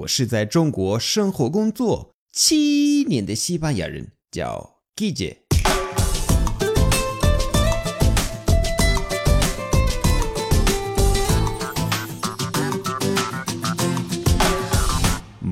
[0.00, 5.38] 我是在中国生活工作七年的西班牙人，叫 Guille。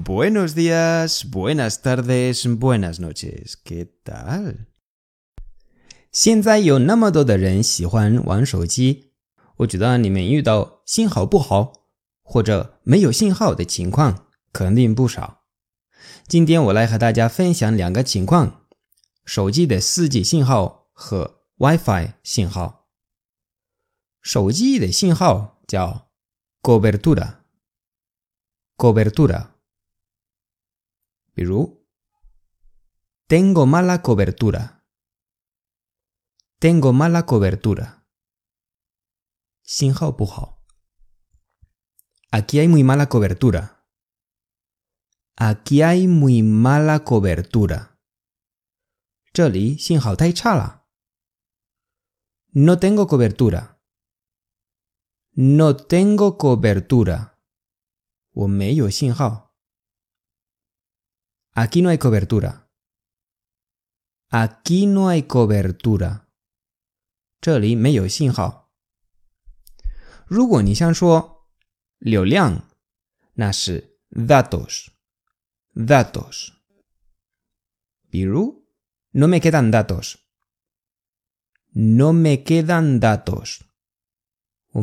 [0.05, 3.55] Buenos días, buenas tardes, buenas noches.
[3.63, 4.67] ¿Qué tal?
[6.11, 9.11] 现在有那么多的人喜欢玩手机，
[9.59, 11.73] 我觉得你们遇到信号不好
[12.23, 14.28] 或者没有信号的情况
[14.59, 15.45] 肯定不少。
[16.27, 18.67] 今天我来和大家分享两个情况：
[19.25, 22.89] 手机的 4G 信号和 WiFi 信号。
[24.21, 26.11] 手机的信号叫
[26.61, 29.51] cobertura，cobertura。
[31.33, 31.87] 比如
[33.29, 38.03] ，tengo mala cobertura，tengo mala cobertura，
[39.63, 40.65] 信号不好。
[42.33, 43.78] Aquí hay muy mala cobertura.
[45.38, 47.98] Aquí hay muy mala cobertura.
[49.32, 50.86] 这里信号太差了。
[52.52, 53.78] No tengo cobertura.
[55.32, 57.32] No tengo cobertura.
[58.32, 59.56] 我没有信号。
[61.54, 62.68] Aquí no hay cobertura.
[64.30, 66.28] Aquí no hay cobertura.
[67.42, 68.72] 这里没有信号。
[70.28, 71.48] 如果你想说
[71.98, 72.70] 流量，
[73.34, 74.88] 那是 datos。
[75.79, 76.61] datos.
[78.11, 78.69] Piru,
[79.13, 80.29] no me quedan datos.
[81.71, 83.65] No me quedan datos.
[84.73, 84.83] O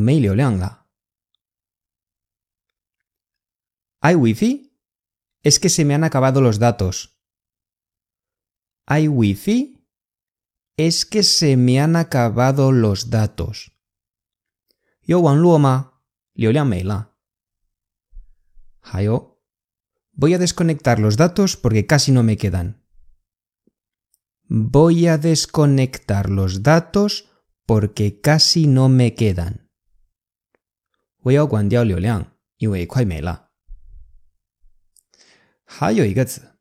[4.00, 4.80] ¿Hay wifi?
[5.44, 7.20] Es que se me han acabado los datos.
[8.86, 9.86] ¿Hay wifi?
[10.78, 13.74] Es que se me han acabado los datos.
[15.02, 15.20] Yo
[16.64, 17.18] Meila.
[18.82, 19.35] Hayo.
[20.15, 22.83] Voy a desconectar los datos porque casi no me quedan.
[24.49, 27.31] Voy a desconectar los datos
[27.65, 29.71] porque casi no me quedan.
[31.23, 33.51] Voy a 关掉流量，因为快没了。
[35.65, 36.59] 还有一个词，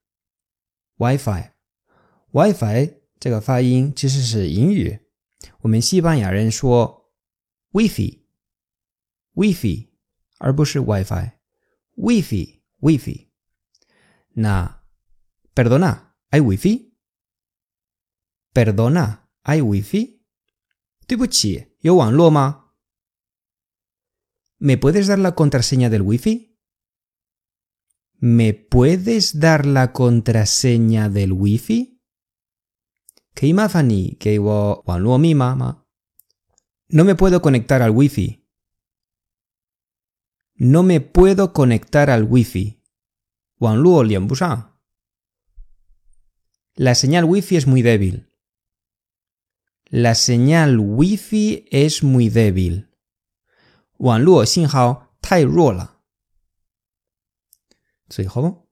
[0.97, 4.99] WiFi，WiFi 这个发音其实是英语，
[5.61, 7.11] 我们西班牙人说
[7.71, 9.89] WiFi，WiFi，
[10.37, 13.29] 而不是 WiFi，WiFi，WiFi。
[14.34, 14.84] Na.
[15.54, 16.98] Perdona, ¿hay wifi?
[18.52, 20.26] Perdona, ¿hay wifi?
[24.58, 26.58] ¿Me puedes dar la contraseña del wifi?
[28.18, 32.00] ¿Me puedes dar la contraseña del wifi?
[36.88, 38.48] No me puedo conectar al wifi.
[40.54, 42.83] No me puedo conectar al wifi.
[46.75, 48.29] La señal wifi es muy débil.
[49.89, 52.89] La señal wifi es muy débil.
[53.99, 55.97] 网络信号太弱了。
[58.17, 58.65] hijo?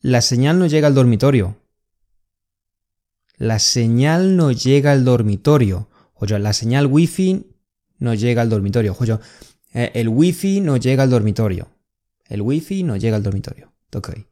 [0.00, 1.56] La señal no llega al dormitorio.
[3.36, 5.88] La señal no llega al dormitorio.
[6.14, 7.46] Oye, la señal wifi
[7.98, 8.96] no llega al dormitorio.
[8.98, 9.18] Oye,
[9.74, 11.68] eh, el wifi no llega al dormitorio.
[12.26, 13.72] El wifi no llega al dormitorio.
[13.95, 14.25] 都可以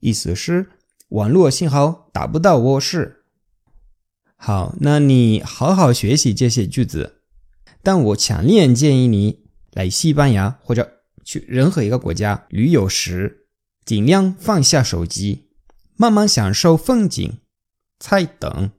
[0.00, 0.68] 意思是
[1.08, 3.24] 网络信号达不到卧室。
[4.36, 7.22] 好，那你好好学习这些句子。
[7.82, 13.46] 但我强烈建议你来西班牙或者去任何一个国家旅游时，
[13.86, 15.46] 尽量放下手机，
[15.96, 17.38] 慢慢享受风景，
[17.98, 18.70] 再等。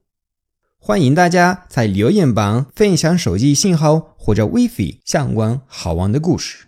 [0.77, 6.67] 欢迎大家在留言板分享手机信号或者 WiFi 相关好玩的故事。